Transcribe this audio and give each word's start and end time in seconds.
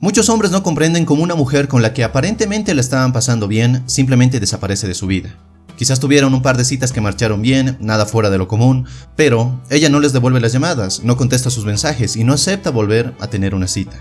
Muchos 0.00 0.28
hombres 0.28 0.52
no 0.52 0.62
comprenden 0.62 1.04
cómo 1.04 1.24
una 1.24 1.34
mujer 1.34 1.66
con 1.66 1.82
la 1.82 1.92
que 1.92 2.04
aparentemente 2.04 2.72
la 2.72 2.80
estaban 2.80 3.12
pasando 3.12 3.48
bien 3.48 3.82
simplemente 3.86 4.38
desaparece 4.38 4.86
de 4.86 4.94
su 4.94 5.08
vida. 5.08 5.34
Quizás 5.76 5.98
tuvieron 5.98 6.32
un 6.34 6.40
par 6.40 6.56
de 6.56 6.64
citas 6.64 6.92
que 6.92 7.00
marcharon 7.00 7.42
bien, 7.42 7.76
nada 7.80 8.06
fuera 8.06 8.30
de 8.30 8.38
lo 8.38 8.46
común, 8.46 8.86
pero 9.16 9.60
ella 9.70 9.88
no 9.88 9.98
les 9.98 10.12
devuelve 10.12 10.38
las 10.38 10.52
llamadas, 10.52 11.02
no 11.02 11.16
contesta 11.16 11.50
sus 11.50 11.64
mensajes 11.64 12.14
y 12.14 12.22
no 12.22 12.34
acepta 12.34 12.70
volver 12.70 13.12
a 13.18 13.26
tener 13.26 13.56
una 13.56 13.66
cita. 13.66 13.96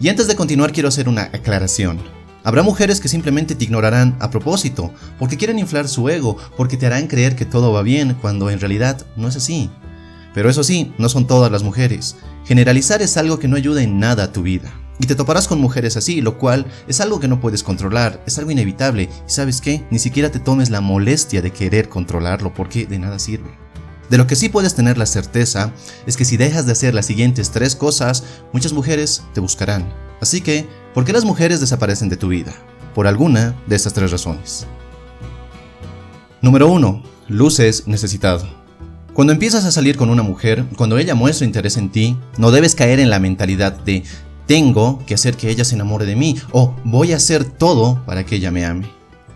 Y 0.00 0.08
antes 0.08 0.26
de 0.26 0.34
continuar 0.34 0.72
quiero 0.72 0.88
hacer 0.88 1.08
una 1.08 1.22
aclaración. 1.22 2.00
Habrá 2.42 2.64
mujeres 2.64 2.98
que 2.98 3.06
simplemente 3.06 3.54
te 3.54 3.62
ignorarán 3.62 4.16
a 4.18 4.30
propósito, 4.30 4.92
porque 5.20 5.36
quieren 5.36 5.60
inflar 5.60 5.86
su 5.86 6.08
ego, 6.08 6.36
porque 6.56 6.76
te 6.76 6.86
harán 6.86 7.06
creer 7.06 7.36
que 7.36 7.44
todo 7.44 7.72
va 7.72 7.82
bien, 7.82 8.16
cuando 8.20 8.50
en 8.50 8.58
realidad 8.58 9.06
no 9.14 9.28
es 9.28 9.36
así. 9.36 9.70
Pero 10.34 10.50
eso 10.50 10.64
sí, 10.64 10.92
no 10.98 11.08
son 11.08 11.28
todas 11.28 11.52
las 11.52 11.62
mujeres. 11.62 12.16
Generalizar 12.44 13.02
es 13.02 13.16
algo 13.16 13.38
que 13.38 13.46
no 13.46 13.54
ayuda 13.54 13.84
en 13.84 14.00
nada 14.00 14.24
a 14.24 14.32
tu 14.32 14.42
vida. 14.42 14.72
Y 14.98 15.06
te 15.06 15.14
toparás 15.14 15.46
con 15.46 15.60
mujeres 15.60 15.96
así, 15.96 16.20
lo 16.20 16.38
cual 16.38 16.66
es 16.88 17.00
algo 17.00 17.20
que 17.20 17.28
no 17.28 17.40
puedes 17.40 17.62
controlar, 17.62 18.22
es 18.26 18.38
algo 18.38 18.50
inevitable. 18.50 19.04
Y 19.04 19.30
sabes 19.30 19.60
qué, 19.60 19.86
ni 19.90 19.98
siquiera 19.98 20.30
te 20.30 20.40
tomes 20.40 20.70
la 20.70 20.80
molestia 20.80 21.40
de 21.40 21.52
querer 21.52 21.88
controlarlo 21.88 22.52
porque 22.52 22.86
de 22.86 22.98
nada 22.98 23.18
sirve. 23.18 23.50
De 24.10 24.16
lo 24.16 24.26
que 24.26 24.36
sí 24.36 24.48
puedes 24.48 24.74
tener 24.74 24.96
la 24.96 25.06
certeza 25.06 25.72
es 26.06 26.16
que 26.16 26.24
si 26.24 26.36
dejas 26.36 26.66
de 26.66 26.72
hacer 26.72 26.94
las 26.94 27.06
siguientes 27.06 27.50
tres 27.50 27.76
cosas, 27.76 28.24
muchas 28.52 28.72
mujeres 28.72 29.22
te 29.34 29.40
buscarán. 29.40 29.92
Así 30.20 30.40
que, 30.40 30.66
¿por 30.94 31.04
qué 31.04 31.12
las 31.12 31.24
mujeres 31.24 31.60
desaparecen 31.60 32.08
de 32.08 32.16
tu 32.16 32.28
vida? 32.28 32.52
Por 32.94 33.06
alguna 33.06 33.54
de 33.66 33.76
estas 33.76 33.92
tres 33.92 34.10
razones. 34.10 34.66
Número 36.40 36.68
1. 36.68 37.02
Luces 37.28 37.86
necesitado. 37.86 38.48
Cuando 39.12 39.32
empiezas 39.32 39.64
a 39.64 39.72
salir 39.72 39.96
con 39.96 40.10
una 40.10 40.22
mujer, 40.22 40.64
cuando 40.76 40.96
ella 40.96 41.14
muestra 41.14 41.44
interés 41.44 41.76
en 41.76 41.90
ti, 41.90 42.16
no 42.38 42.50
debes 42.50 42.74
caer 42.74 43.00
en 43.00 43.10
la 43.10 43.18
mentalidad 43.18 43.72
de 43.72 44.04
tengo 44.48 45.04
que 45.06 45.14
hacer 45.14 45.36
que 45.36 45.50
ella 45.50 45.64
se 45.64 45.74
enamore 45.74 46.06
de 46.06 46.16
mí 46.16 46.36
o 46.52 46.74
voy 46.82 47.12
a 47.12 47.16
hacer 47.16 47.44
todo 47.44 48.02
para 48.06 48.24
que 48.24 48.36
ella 48.36 48.50
me 48.50 48.64
ame. 48.64 48.90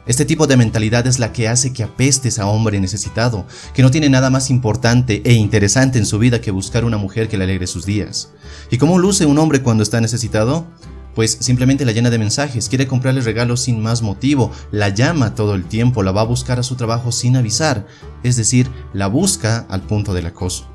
Este 0.07 0.25
tipo 0.25 0.49
de 0.49 0.57
mentalidad 0.57 1.07
es 1.07 1.21
la 1.21 1.33
que 1.33 1.49
hace 1.49 1.73
que 1.73 1.85
apestes 1.85 2.41
a 2.41 2.47
hombre 2.47 2.81
necesitado, 2.81 3.47
que 3.75 3.83
no 3.83 3.91
tiene 3.93 4.09
nada 4.09 4.31
más 4.31 4.51
importante 4.51 5.23
e 5.25 5.35
interesante 5.35 5.99
en 5.99 6.07
su 6.07 6.19
vida 6.19 6.41
que 6.41 6.51
buscar 6.51 6.85
una 6.85 6.97
mujer 6.97 7.29
que 7.29 7.37
le 7.37 7.45
alegre 7.45 7.69
sus 7.69 7.87
días. 7.87 8.31
¿Y 8.71 8.79
cómo 8.79 8.99
luce 8.99 9.27
un 9.27 9.39
hombre 9.39 9.63
cuando 9.63 9.85
está 9.85 10.01
necesitado? 10.01 10.67
Pues 11.15 11.37
simplemente 11.41 11.85
la 11.85 11.93
llena 11.93 12.09
de 12.09 12.19
mensajes, 12.19 12.71
quiere 12.71 12.89
comprarle 12.89 13.21
regalos 13.21 13.61
sin 13.61 13.81
más 13.83 14.01
motivo, 14.01 14.51
la 14.71 14.89
llama 14.89 15.35
todo 15.35 15.55
el 15.55 15.67
tiempo, 15.67 16.03
la 16.03 16.13
va 16.13 16.23
a 16.23 16.25
buscar 16.25 16.59
a 16.59 16.63
su 16.63 16.75
trabajo 16.75 17.13
sin 17.13 17.37
avisar, 17.37 17.87
es 18.23 18.37
decir, 18.37 18.71
la 18.95 19.09
busca 19.09 19.67
al 19.69 19.83
punto 19.83 20.15
del 20.15 20.27
acoso. 20.27 20.72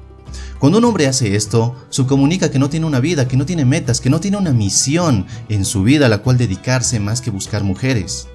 Cuando 0.60 0.80
un 0.80 0.86
hombre 0.86 1.08
hace 1.08 1.36
esto, 1.36 1.76
subcomunica 1.90 2.50
que 2.50 2.58
no 2.58 2.70
tiene 2.70 2.88
una 2.88 3.00
vida, 3.00 3.28
que 3.28 3.38
no 3.38 3.46
tiene 3.46 3.64
metas, 3.64 4.02
que 4.02 4.10
no 4.10 4.20
tiene 4.20 4.38
una 4.38 4.54
misión 4.54 5.28
en 5.50 5.66
su 5.66 5.84
vida 5.84 6.08
a 6.08 6.10
la 6.10 6.20
cual 6.20 6.38
dedicarse 6.38 7.00
más 7.00 7.22
que 7.22 7.30
buscar 7.30 7.64
mujeres. 7.64 8.28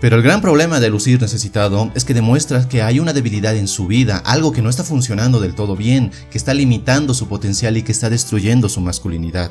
Pero 0.00 0.16
el 0.16 0.22
gran 0.22 0.42
problema 0.42 0.80
de 0.80 0.90
lucir 0.90 1.22
necesitado 1.22 1.90
es 1.94 2.04
que 2.04 2.12
demuestra 2.12 2.68
que 2.68 2.82
hay 2.82 3.00
una 3.00 3.14
debilidad 3.14 3.56
en 3.56 3.66
su 3.66 3.86
vida, 3.86 4.18
algo 4.18 4.52
que 4.52 4.60
no 4.60 4.68
está 4.68 4.84
funcionando 4.84 5.40
del 5.40 5.54
todo 5.54 5.74
bien, 5.74 6.10
que 6.30 6.36
está 6.36 6.52
limitando 6.52 7.14
su 7.14 7.28
potencial 7.28 7.78
y 7.78 7.82
que 7.82 7.92
está 7.92 8.10
destruyendo 8.10 8.68
su 8.68 8.82
masculinidad. 8.82 9.50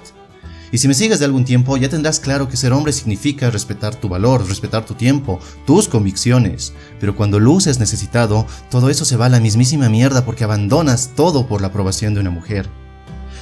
Y 0.73 0.79
si 0.79 0.87
me 0.87 0.95
sigues 0.95 1.19
de 1.19 1.25
algún 1.25 1.45
tiempo, 1.45 1.77
ya 1.77 1.87
tendrás 1.87 2.19
claro 2.19 2.49
que 2.49 2.57
ser 2.57 2.73
hombre 2.73 2.93
significa 2.93 3.51
respetar 3.51 3.93
tu 3.95 4.09
valor, 4.09 4.47
respetar 4.49 4.83
tu 4.83 4.95
tiempo, 4.95 5.39
tus 5.67 5.87
convicciones. 5.87 6.73
Pero 6.99 7.15
cuando 7.15 7.39
luces 7.39 7.77
necesitado, 7.77 8.47
todo 8.71 8.89
eso 8.89 9.05
se 9.05 9.15
va 9.15 9.27
a 9.27 9.29
la 9.29 9.39
mismísima 9.39 9.87
mierda 9.87 10.25
porque 10.25 10.45
abandonas 10.45 11.11
todo 11.15 11.45
por 11.45 11.61
la 11.61 11.67
aprobación 11.67 12.15
de 12.15 12.21
una 12.21 12.31
mujer. 12.31 12.67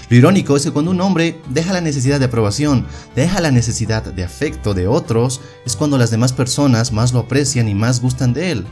Lo 0.09 0.17
irónico 0.17 0.57
es 0.57 0.63
que 0.63 0.71
cuando 0.71 0.91
un 0.91 0.99
hombre 0.99 1.39
deja 1.47 1.71
la 1.71 1.79
necesidad 1.79 2.19
de 2.19 2.25
aprobación, 2.25 2.85
deja 3.15 3.39
la 3.39 3.51
necesidad 3.51 4.03
de 4.03 4.25
afecto 4.25 4.73
de 4.73 4.89
otros, 4.89 5.39
es 5.65 5.77
cuando 5.77 5.97
las 5.97 6.11
demás 6.11 6.33
personas 6.33 6.91
más 6.91 7.13
lo 7.13 7.19
aprecian 7.19 7.69
y 7.69 7.73
más 7.73 8.01
gustan 8.01 8.33
de 8.33 8.51
él. 8.51 8.65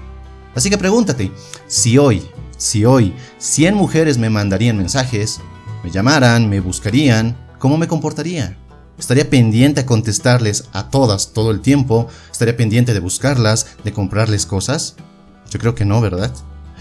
Así 0.54 0.70
que 0.70 0.78
pregúntate, 0.78 1.32
si 1.68 1.98
hoy, 1.98 2.24
si 2.58 2.84
hoy 2.84 3.14
100 3.38 3.74
mujeres 3.74 4.18
me 4.18 4.30
mandarían 4.30 4.76
mensajes, 4.76 5.40
me 5.82 5.92
llamaran, 5.92 6.50
me 6.50 6.60
buscarían, 6.60 7.38
¿cómo 7.60 7.78
me 7.78 7.88
comportaría? 7.88 8.58
¿Estaría 8.98 9.30
pendiente 9.30 9.82
a 9.82 9.86
contestarles 9.86 10.66
a 10.74 10.90
todas 10.90 11.32
todo 11.32 11.52
el 11.52 11.62
tiempo? 11.62 12.08
¿Estaría 12.32 12.58
pendiente 12.58 12.94
de 12.94 13.00
buscarlas, 13.00 13.78
de 13.84 13.94
comprarles 13.94 14.46
cosas? 14.46 14.96
Yo 15.50 15.60
creo 15.60 15.76
que 15.76 15.86
no, 15.86 16.02
¿verdad? 16.02 16.34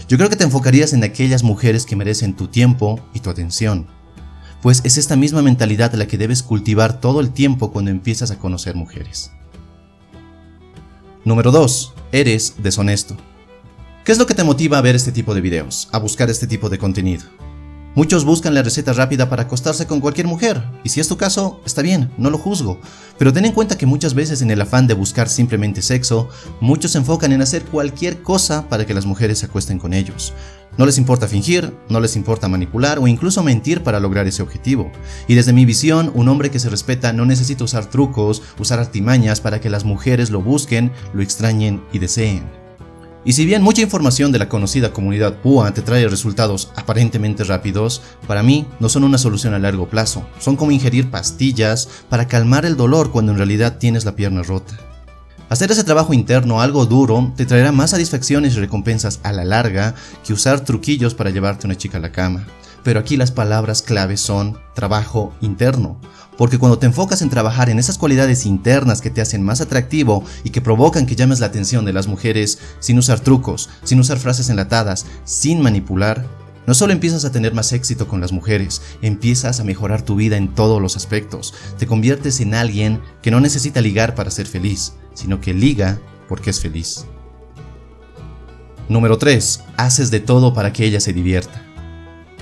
Yo 0.07 0.17
creo 0.17 0.29
que 0.29 0.35
te 0.35 0.43
enfocarías 0.43 0.93
en 0.93 1.03
aquellas 1.03 1.43
mujeres 1.43 1.85
que 1.85 1.95
merecen 1.95 2.35
tu 2.35 2.47
tiempo 2.47 2.99
y 3.13 3.19
tu 3.19 3.29
atención. 3.29 3.87
Pues 4.61 4.81
es 4.83 4.97
esta 4.97 5.15
misma 5.15 5.41
mentalidad 5.41 5.93
la 5.93 6.07
que 6.07 6.17
debes 6.17 6.43
cultivar 6.43 6.99
todo 6.99 7.21
el 7.21 7.31
tiempo 7.31 7.71
cuando 7.71 7.91
empiezas 7.91 8.31
a 8.31 8.37
conocer 8.37 8.75
mujeres. 8.75 9.31
Número 11.23 11.51
2. 11.51 11.93
Eres 12.11 12.55
deshonesto. 12.57 13.15
¿Qué 14.03 14.11
es 14.11 14.17
lo 14.17 14.25
que 14.25 14.33
te 14.33 14.43
motiva 14.43 14.77
a 14.77 14.81
ver 14.81 14.95
este 14.95 15.11
tipo 15.11 15.35
de 15.35 15.41
videos, 15.41 15.87
a 15.91 15.99
buscar 15.99 16.29
este 16.29 16.47
tipo 16.47 16.69
de 16.69 16.79
contenido? 16.79 17.23
Muchos 17.99 18.23
buscan 18.23 18.53
la 18.53 18.63
receta 18.63 18.93
rápida 18.93 19.27
para 19.27 19.43
acostarse 19.43 19.85
con 19.85 19.99
cualquier 19.99 20.25
mujer, 20.25 20.63
y 20.85 20.89
si 20.89 21.01
es 21.01 21.09
tu 21.09 21.17
caso, 21.17 21.59
está 21.65 21.81
bien, 21.81 22.09
no 22.17 22.29
lo 22.29 22.37
juzgo, 22.37 22.79
pero 23.17 23.33
ten 23.33 23.43
en 23.43 23.51
cuenta 23.51 23.77
que 23.77 23.85
muchas 23.85 24.13
veces 24.13 24.41
en 24.41 24.49
el 24.51 24.61
afán 24.61 24.87
de 24.87 24.93
buscar 24.93 25.27
simplemente 25.27 25.81
sexo, 25.81 26.29
muchos 26.61 26.91
se 26.91 26.99
enfocan 26.99 27.33
en 27.33 27.41
hacer 27.41 27.65
cualquier 27.65 28.21
cosa 28.21 28.69
para 28.69 28.85
que 28.85 28.93
las 28.93 29.05
mujeres 29.05 29.39
se 29.39 29.47
acuesten 29.47 29.79
con 29.79 29.91
ellos. 29.91 30.33
No 30.77 30.85
les 30.85 30.97
importa 30.97 31.27
fingir, 31.27 31.75
no 31.89 31.99
les 31.99 32.15
importa 32.15 32.47
manipular 32.47 32.99
o 32.99 33.07
incluso 33.09 33.43
mentir 33.43 33.83
para 33.83 33.99
lograr 33.99 34.27
ese 34.27 34.43
objetivo. 34.43 34.93
Y 35.27 35.35
desde 35.35 35.51
mi 35.51 35.65
visión, 35.65 36.09
un 36.15 36.29
hombre 36.29 36.51
que 36.51 36.59
se 36.59 36.69
respeta 36.69 37.11
no 37.11 37.25
necesita 37.25 37.65
usar 37.65 37.87
trucos, 37.87 38.41
usar 38.59 38.79
artimañas 38.79 39.41
para 39.41 39.59
que 39.59 39.69
las 39.69 39.83
mujeres 39.83 40.29
lo 40.29 40.41
busquen, 40.41 40.93
lo 41.13 41.21
extrañen 41.21 41.83
y 41.91 41.99
deseen. 41.99 42.58
Y 43.25 43.33
si 43.33 43.45
bien 43.45 43.61
mucha 43.61 43.81
información 43.81 44.31
de 44.31 44.39
la 44.39 44.47
conocida 44.47 44.93
comunidad 44.93 45.35
PUA 45.35 45.73
te 45.73 45.81
trae 45.81 46.07
resultados 46.07 46.71
aparentemente 46.75 47.43
rápidos, 47.43 48.01
para 48.27 48.43
mí 48.43 48.65
no 48.79 48.87
son 48.87 49.03
una 49.03 49.17
solución 49.17 49.53
a 49.53 49.59
largo 49.59 49.89
plazo. 49.89 50.25
Son 50.39 50.55
como 50.55 50.71
ingerir 50.71 51.11
pastillas 51.11 51.89
para 52.07 52.29
calmar 52.29 52.65
el 52.65 52.77
dolor 52.77 53.11
cuando 53.11 53.33
en 53.33 53.37
realidad 53.37 53.77
tienes 53.77 54.05
la 54.05 54.15
pierna 54.15 54.41
rota. 54.41 54.73
Hacer 55.49 55.71
ese 55.71 55.83
trabajo 55.83 56.13
interno 56.13 56.61
algo 56.61 56.85
duro 56.85 57.33
te 57.35 57.45
traerá 57.45 57.71
más 57.71 57.89
satisfacciones 57.89 58.55
y 58.55 58.59
recompensas 58.59 59.19
a 59.23 59.33
la 59.33 59.43
larga 59.43 59.95
que 60.25 60.31
usar 60.31 60.61
truquillos 60.61 61.13
para 61.13 61.31
llevarte 61.31 61.67
una 61.67 61.75
chica 61.75 61.97
a 61.97 62.01
la 62.01 62.11
cama. 62.11 62.45
Pero 62.83 62.99
aquí 62.99 63.17
las 63.17 63.31
palabras 63.31 63.81
claves 63.81 64.21
son 64.21 64.57
trabajo 64.73 65.33
interno. 65.41 65.99
Porque 66.37 66.57
cuando 66.57 66.79
te 66.79 66.85
enfocas 66.85 67.21
en 67.21 67.29
trabajar 67.29 67.69
en 67.69 67.79
esas 67.79 67.97
cualidades 67.97 68.45
internas 68.45 69.01
que 69.01 69.09
te 69.09 69.19
hacen 69.19 69.43
más 69.43 69.59
atractivo 69.59 70.23
y 70.43 70.51
que 70.51 70.61
provocan 70.61 71.05
que 71.05 71.15
llames 71.15 71.41
la 71.41 71.47
atención 71.47 71.83
de 71.83 71.91
las 71.91 72.07
mujeres 72.07 72.59
sin 72.79 72.97
usar 72.97 73.19
trucos, 73.19 73.69
sin 73.83 73.99
usar 73.99 74.19
frases 74.19 74.49
enlatadas, 74.49 75.05
sin 75.25 75.61
manipular, 75.61 76.25
no 76.65 76.75
solo 76.75 76.93
empiezas 76.93 77.25
a 77.25 77.31
tener 77.31 77.53
más 77.53 77.73
éxito 77.73 78.07
con 78.07 78.21
las 78.21 78.31
mujeres, 78.31 78.81
empiezas 79.01 79.59
a 79.59 79.63
mejorar 79.63 80.03
tu 80.03 80.15
vida 80.15 80.37
en 80.37 80.53
todos 80.53 80.81
los 80.81 80.95
aspectos. 80.95 81.53
Te 81.77 81.87
conviertes 81.87 82.39
en 82.41 82.53
alguien 82.53 83.01
que 83.21 83.31
no 83.31 83.39
necesita 83.39 83.81
ligar 83.81 84.13
para 84.13 84.31
ser 84.31 84.45
feliz, 84.45 84.93
sino 85.15 85.41
que 85.41 85.53
liga 85.53 85.99
porque 86.27 86.51
es 86.51 86.59
feliz. 86.59 87.05
Número 88.87 89.17
3. 89.17 89.63
Haces 89.77 90.11
de 90.11 90.19
todo 90.19 90.53
para 90.53 90.71
que 90.71 90.85
ella 90.85 90.99
se 90.99 91.11
divierta. 91.11 91.65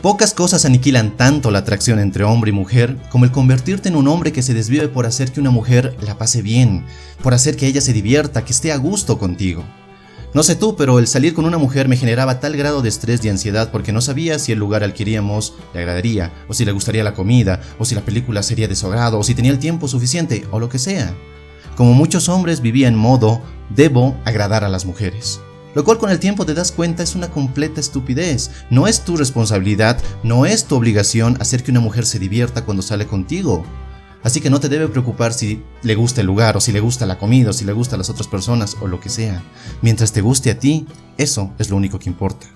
Pocas 0.02 0.35
cosas 0.35 0.63
aniquilan 0.63 1.18
tanto 1.18 1.50
la 1.50 1.59
atracción 1.59 2.00
entre 2.00 2.24
hombre 2.24 2.52
y 2.52 2.53
mujer 2.53 2.97
como 3.09 3.25
el 3.25 3.31
convertirte 3.31 3.90
en 3.90 3.96
un 3.96 4.08
hombre 4.08 4.31
que 4.31 4.44
se 4.44 4.53
desvive 4.53 4.88
por 4.90 5.08
hacer 5.08 5.31
que 5.31 5.40
una 5.40 5.50
mujer 5.50 5.97
la 6.02 6.19
pase 6.19 6.44
bien, 6.44 6.85
por 7.24 7.34
hacer 7.34 7.58
que 7.58 7.66
ella 7.66 7.81
se 7.81 7.94
divierta, 7.94 8.46
que 8.46 8.53
esté 8.53 8.72
a 8.72 8.78
gusto 8.78 9.18
contigo. 9.18 9.63
No 10.35 10.44
sé 10.44 10.56
tú, 10.56 10.75
pero 10.75 11.00
el 11.00 11.08
salir 11.08 11.34
con 11.34 11.46
una 11.46 11.58
mujer 11.58 11.88
me 11.88 11.97
generaba 11.97 12.40
tal 12.40 12.56
grado 12.56 12.84
de 12.84 12.90
estrés 12.90 13.25
y 13.25 13.30
ansiedad 13.30 13.72
porque 13.72 13.91
no 13.91 14.02
sabía 14.02 14.38
si 14.38 14.52
el 14.52 14.59
lugar 14.59 14.84
al 14.84 14.94
que 14.94 15.02
iríamos 15.02 15.56
le 15.74 15.80
agradaría, 15.80 16.31
o 16.47 16.53
si 16.53 16.64
le 16.64 16.74
gustaría 16.74 17.03
la 17.03 17.16
comida, 17.16 17.59
o 17.79 17.85
si 17.85 17.96
la 17.96 18.02
película 18.02 18.44
sería 18.44 18.68
de 18.68 18.75
su 18.75 18.85
agrado, 18.85 19.18
o 19.18 19.24
si 19.24 19.34
tenía 19.34 19.52
el 19.52 19.58
tiempo 19.58 19.88
suficiente, 19.88 20.46
o 20.52 20.59
lo 20.59 20.69
que 20.69 20.78
sea. 20.78 21.16
Como 21.76 21.93
muchos 21.93 22.29
hombres 22.29 22.61
vivía 22.61 22.88
en 22.88 22.96
modo, 22.96 23.41
debo 23.72 24.16
agradar 24.26 24.64
a 24.64 24.70
las 24.70 24.85
mujeres 24.85 25.40
lo 25.75 25.84
cual 25.84 25.97
con 25.97 26.09
el 26.09 26.19
tiempo 26.19 26.46
te 26.46 26.53
das 26.53 26.72
cuenta 26.72 27.03
es 27.03 27.16
una 27.16 27.29
completa 27.29 27.79
estupidez. 27.79 28.52
No 28.69 28.87
es 28.87 29.03
tu 29.03 29.17
responsabilidad, 29.17 30.02
no 30.23 30.46
es 30.46 30.66
tu 30.66 30.75
obligación 30.75 31.37
hacer 31.40 31.64
que 31.64 31.72
una 31.72 31.79
mujer 31.79 32.05
se 32.05 32.19
divierta 32.19 32.66
cuando 32.66 32.84
sale 32.84 33.05
contigo. 33.05 33.64
Así 34.23 34.41
que 34.41 34.49
no 34.49 34.59
te 34.59 34.69
debe 34.69 34.87
preocupar 34.87 35.34
si 35.34 35.64
le 35.84 35.96
gusta 35.96 36.22
el 36.22 36.28
lugar 36.28 36.58
o 36.58 36.59
si 36.59 36.72
le 36.72 36.79
gusta 36.79 37.05
la 37.05 37.17
comida 37.19 37.52
o 37.52 37.53
si 37.53 37.64
le 37.64 37.72
gusta 37.72 37.96
a 37.96 37.97
las 37.97 38.09
otras 38.09 38.28
personas 38.28 38.75
o 38.81 38.87
lo 38.87 38.99
que 38.99 39.09
sea. 39.09 39.43
Mientras 39.81 40.11
te 40.11 40.22
guste 40.22 40.52
a 40.52 40.59
ti, 40.59 40.87
eso 41.17 41.53
es 41.59 41.69
lo 41.69 41.78
único 41.78 41.99
que 41.99 42.09
importa. 42.09 42.47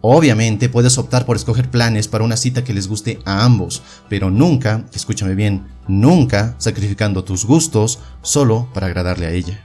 Obviamente 0.00 0.68
puedes 0.68 0.98
optar 0.98 1.24
por 1.24 1.36
escoger 1.36 1.70
planes 1.70 2.08
para 2.08 2.24
una 2.24 2.36
cita 2.36 2.62
que 2.62 2.74
les 2.74 2.88
guste 2.88 3.20
a 3.24 3.44
ambos, 3.44 3.82
pero 4.08 4.30
nunca, 4.30 4.84
escúchame 4.92 5.34
bien, 5.34 5.66
nunca 5.88 6.56
sacrificando 6.58 7.24
tus 7.24 7.46
gustos 7.46 8.00
solo 8.20 8.68
para 8.74 8.86
agradarle 8.86 9.26
a 9.26 9.30
ella. 9.30 9.64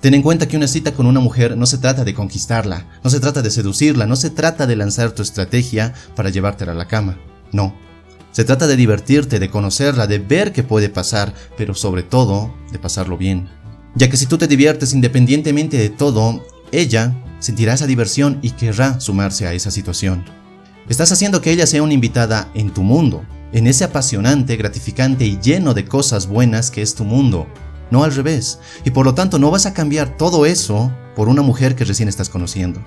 Ten 0.00 0.14
en 0.14 0.22
cuenta 0.22 0.48
que 0.48 0.56
una 0.56 0.66
cita 0.66 0.92
con 0.92 1.06
una 1.06 1.20
mujer 1.20 1.58
no 1.58 1.66
se 1.66 1.76
trata 1.76 2.04
de 2.04 2.14
conquistarla, 2.14 2.86
no 3.04 3.10
se 3.10 3.20
trata 3.20 3.42
de 3.42 3.50
seducirla, 3.50 4.06
no 4.06 4.16
se 4.16 4.30
trata 4.30 4.66
de 4.66 4.74
lanzar 4.74 5.12
tu 5.12 5.20
estrategia 5.20 5.92
para 6.16 6.30
llevártela 6.30 6.72
a 6.72 6.74
la 6.74 6.88
cama. 6.88 7.18
No. 7.52 7.74
Se 8.32 8.44
trata 8.44 8.66
de 8.66 8.76
divertirte, 8.76 9.38
de 9.38 9.50
conocerla, 9.50 10.06
de 10.06 10.18
ver 10.18 10.52
qué 10.52 10.62
puede 10.62 10.88
pasar, 10.88 11.34
pero 11.58 11.74
sobre 11.74 12.02
todo 12.02 12.54
de 12.72 12.78
pasarlo 12.78 13.18
bien. 13.18 13.50
Ya 13.94 14.08
que 14.08 14.16
si 14.16 14.24
tú 14.24 14.38
te 14.38 14.46
diviertes 14.46 14.94
independientemente 14.94 15.76
de 15.76 15.90
todo, 15.90 16.46
ella 16.72 17.14
sentirá 17.38 17.74
esa 17.74 17.86
diversión 17.86 18.38
y 18.40 18.52
querrá 18.52 19.00
sumarse 19.00 19.46
a 19.46 19.52
esa 19.52 19.70
situación. 19.70 20.24
Estás 20.88 21.12
haciendo 21.12 21.42
que 21.42 21.52
ella 21.52 21.66
sea 21.66 21.82
una 21.82 21.92
invitada 21.92 22.50
en 22.54 22.72
tu 22.72 22.82
mundo, 22.82 23.22
en 23.52 23.66
ese 23.66 23.84
apasionante, 23.84 24.56
gratificante 24.56 25.26
y 25.26 25.38
lleno 25.40 25.74
de 25.74 25.84
cosas 25.84 26.26
buenas 26.26 26.70
que 26.70 26.80
es 26.80 26.94
tu 26.94 27.04
mundo, 27.04 27.46
no 27.90 28.04
al 28.04 28.14
revés, 28.14 28.58
y 28.84 28.90
por 28.90 29.04
lo 29.04 29.14
tanto 29.14 29.38
no 29.38 29.50
vas 29.50 29.66
a 29.66 29.74
cambiar 29.74 30.16
todo 30.16 30.46
eso 30.46 30.92
por 31.14 31.28
una 31.28 31.42
mujer 31.42 31.76
que 31.76 31.84
recién 31.84 32.08
estás 32.08 32.28
conociendo. 32.28 32.80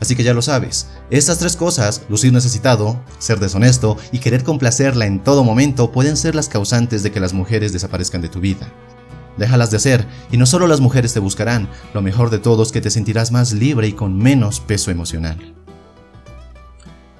Así 0.00 0.14
que 0.14 0.22
ya 0.22 0.34
lo 0.34 0.42
sabes, 0.42 0.88
estas 1.10 1.38
tres 1.38 1.56
cosas, 1.56 2.02
lucir 2.08 2.32
necesitado, 2.32 3.00
ser 3.18 3.40
deshonesto 3.40 3.96
y 4.12 4.18
querer 4.18 4.44
complacerla 4.44 5.06
en 5.06 5.24
todo 5.24 5.42
momento 5.42 5.90
pueden 5.90 6.16
ser 6.16 6.34
las 6.34 6.48
causantes 6.48 7.02
de 7.02 7.10
que 7.10 7.20
las 7.20 7.32
mujeres 7.32 7.72
desaparezcan 7.72 8.20
de 8.20 8.28
tu 8.28 8.40
vida. 8.40 8.70
Déjalas 9.38 9.70
de 9.70 9.78
hacer 9.78 10.06
y 10.30 10.36
no 10.36 10.46
solo 10.46 10.66
las 10.66 10.80
mujeres 10.80 11.14
te 11.14 11.20
buscarán, 11.20 11.68
lo 11.94 12.02
mejor 12.02 12.30
de 12.30 12.38
todo 12.38 12.62
es 12.62 12.72
que 12.72 12.80
te 12.80 12.90
sentirás 12.90 13.32
más 13.32 13.52
libre 13.52 13.88
y 13.88 13.92
con 13.92 14.16
menos 14.16 14.60
peso 14.60 14.90
emocional. 14.90 15.55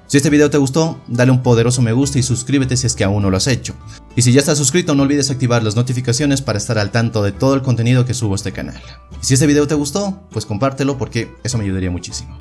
Si 0.07 0.15
este 0.15 0.29
video 0.29 0.49
te 0.49 0.57
gustó, 0.57 1.01
dale 1.09 1.31
un 1.31 1.43
poderoso 1.43 1.81
me 1.81 1.91
gusta 1.91 2.17
y 2.17 2.23
suscríbete 2.23 2.77
si 2.77 2.87
es 2.87 2.95
que 2.95 3.03
aún 3.03 3.21
no 3.21 3.29
lo 3.29 3.35
has 3.35 3.47
hecho. 3.47 3.73
Y 4.15 4.21
si 4.21 4.31
ya 4.31 4.39
estás 4.39 4.57
suscrito, 4.57 4.95
no 4.95 5.03
olvides 5.03 5.29
activar 5.29 5.63
las 5.63 5.75
notificaciones 5.75 6.41
para 6.41 6.57
estar 6.57 6.77
al 6.77 6.91
tanto 6.91 7.21
de 7.21 7.33
todo 7.33 7.55
el 7.55 7.61
contenido 7.61 8.05
que 8.05 8.13
subo 8.13 8.31
a 8.31 8.37
este 8.37 8.53
canal. 8.53 8.81
Y 9.21 9.25
si 9.25 9.33
este 9.33 9.47
video 9.47 9.67
te 9.67 9.75
gustó, 9.75 10.23
pues 10.31 10.45
compártelo 10.45 10.97
porque 10.97 11.35
eso 11.43 11.57
me 11.57 11.65
ayudaría 11.65 11.91
muchísimo. 11.91 12.37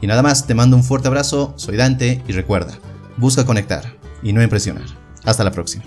Y 0.00 0.06
nada 0.06 0.22
más, 0.22 0.46
te 0.46 0.54
mando 0.54 0.78
un 0.78 0.82
fuerte 0.82 1.08
abrazo, 1.08 1.52
soy 1.56 1.76
Dante 1.76 2.24
y 2.26 2.32
recuerda, 2.32 2.78
busca 3.18 3.44
conectar 3.44 3.98
y 4.22 4.32
no 4.32 4.42
impresionar. 4.42 4.86
Hasta 5.24 5.44
la 5.44 5.50
próxima. 5.50 5.84